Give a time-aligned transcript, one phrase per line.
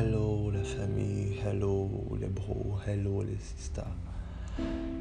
[0.00, 3.96] Hello la famille, hello les bros, hello les sisters.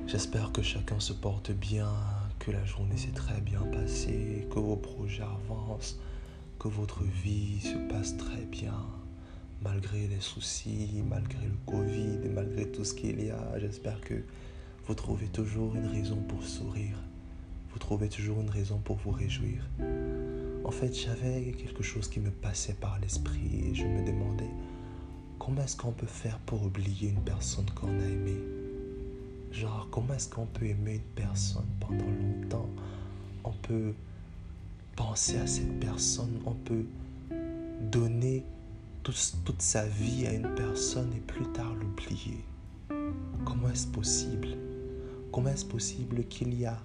[0.07, 1.93] J'espère que chacun se porte bien,
[2.39, 5.99] que la journée s'est très bien passée, que vos projets avancent,
[6.57, 8.73] que votre vie se passe très bien.
[9.61, 14.23] Malgré les soucis, malgré le Covid malgré tout ce qu'il y a, j'espère que
[14.87, 16.97] vous trouvez toujours une raison pour sourire.
[17.71, 19.61] Vous trouvez toujours une raison pour vous réjouir.
[20.63, 24.36] En fait, j'avais quelque chose qui me passait par l'esprit je me demandais
[25.47, 28.43] comment est-ce qu'on peut faire pour oublier une personne qu'on a aimée?
[29.53, 32.69] Genre, comment est-ce qu'on peut aimer une personne pendant longtemps?
[33.45, 33.93] On peut
[34.97, 36.83] penser à cette personne, on peut
[37.79, 38.43] donner
[39.03, 42.43] toute sa vie à une personne et plus tard l'oublier.
[43.45, 44.49] Comment est-ce possible?
[45.31, 46.77] Comment est-ce possible qu'il y a...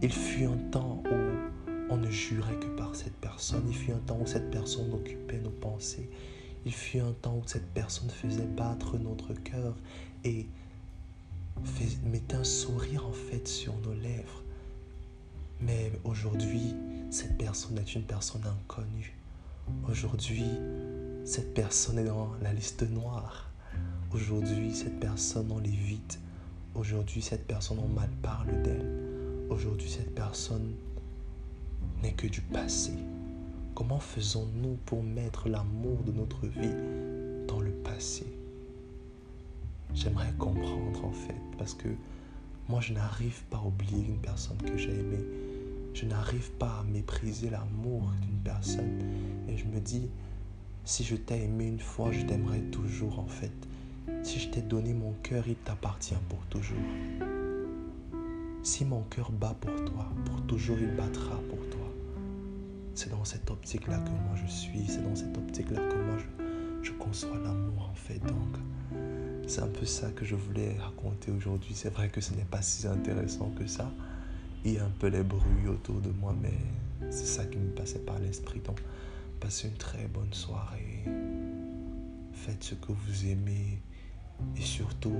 [0.00, 3.64] Il fut un temps où on ne jurait que par cette personne.
[3.68, 6.08] Il fut un temps où cette personne occupait nos pensées.
[6.64, 9.74] Il fut un temps où cette personne faisait battre notre cœur
[10.24, 10.46] et
[12.04, 14.42] mettait un sourire en fait sur nos lèvres.
[15.60, 16.74] Mais aujourd'hui,
[17.10, 19.16] cette personne est une personne inconnue.
[19.88, 20.46] Aujourd'hui,
[21.24, 23.50] cette personne est dans la liste noire.
[24.12, 26.18] Aujourd'hui, cette personne, on l'évite.
[26.74, 28.90] Aujourd'hui, cette personne, on mal parle d'elle.
[29.50, 30.74] Aujourd'hui, cette personne
[32.02, 32.92] n'est que du passé.
[33.74, 36.74] Comment faisons-nous pour mettre l'amour de notre vie
[37.48, 38.26] dans le passé?
[39.94, 41.88] J'aimerais comprendre en fait, parce que
[42.68, 45.24] moi je n'arrive pas à oublier une personne que j'ai aimée.
[45.94, 48.98] Je n'arrive pas à mépriser l'amour d'une personne.
[49.48, 50.10] Et je me dis,
[50.84, 53.52] si je t'ai aimé une fois, je t'aimerai toujours en fait.
[54.22, 56.76] Si je t'ai donné mon cœur, il t'appartient pour toujours.
[58.62, 62.01] Si mon cœur bat pour toi, pour toujours il battra pour toi.
[62.94, 66.88] C'est dans cette optique-là que moi je suis, c'est dans cette optique-là que moi je,
[66.88, 68.18] je conçois l'amour en fait.
[68.18, 68.56] Donc,
[69.46, 71.74] c'est un peu ça que je voulais raconter aujourd'hui.
[71.74, 73.90] C'est vrai que ce n'est pas si intéressant que ça.
[74.64, 76.54] Il y a un peu les bruits autour de moi, mais
[77.10, 78.60] c'est ça qui me passait par l'esprit.
[78.60, 78.80] Donc,
[79.40, 81.04] passez une très bonne soirée.
[82.32, 83.80] Faites ce que vous aimez
[84.56, 85.16] et surtout,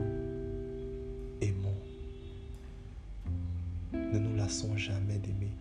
[1.41, 1.77] aimons.
[3.93, 5.53] Ne nous lassons jamais d'aimer.